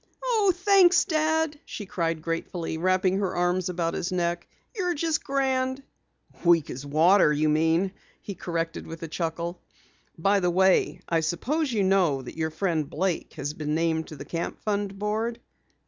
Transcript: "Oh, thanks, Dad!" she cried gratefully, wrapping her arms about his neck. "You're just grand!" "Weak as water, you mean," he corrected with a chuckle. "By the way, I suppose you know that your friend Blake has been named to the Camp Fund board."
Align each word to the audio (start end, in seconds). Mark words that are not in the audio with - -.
"Oh, 0.23 0.51
thanks, 0.55 1.05
Dad!" 1.05 1.59
she 1.63 1.85
cried 1.85 2.23
gratefully, 2.23 2.79
wrapping 2.79 3.19
her 3.19 3.35
arms 3.35 3.69
about 3.69 3.93
his 3.93 4.11
neck. 4.11 4.47
"You're 4.75 4.95
just 4.95 5.23
grand!" 5.23 5.83
"Weak 6.43 6.71
as 6.71 6.83
water, 6.83 7.31
you 7.31 7.47
mean," 7.49 7.91
he 8.19 8.33
corrected 8.33 8.87
with 8.87 9.03
a 9.03 9.07
chuckle. 9.07 9.61
"By 10.17 10.39
the 10.39 10.49
way, 10.49 11.01
I 11.07 11.19
suppose 11.19 11.71
you 11.71 11.83
know 11.83 12.23
that 12.23 12.35
your 12.35 12.49
friend 12.49 12.89
Blake 12.89 13.33
has 13.33 13.53
been 13.53 13.75
named 13.75 14.07
to 14.07 14.15
the 14.15 14.25
Camp 14.25 14.59
Fund 14.63 14.97
board." 14.97 15.39